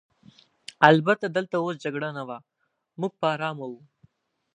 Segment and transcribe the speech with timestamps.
[0.89, 2.37] البته دلته اوس جګړه نه وه،
[2.99, 3.81] موږ په آرامه وو.